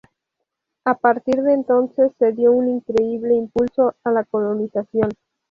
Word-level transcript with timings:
A 0.83 0.95
partir 0.95 1.43
de 1.43 1.53
entonces 1.53 2.11
se 2.17 2.31
dio 2.31 2.53
un 2.53 2.67
increíble 2.67 3.35
impulso 3.35 3.93
a 4.03 4.09
la 4.09 4.23
colonización. 4.23 5.11